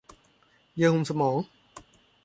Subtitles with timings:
[0.75, 1.37] เยื่อหุ้มสมอง